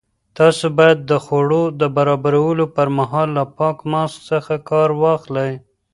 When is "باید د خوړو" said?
0.77-1.63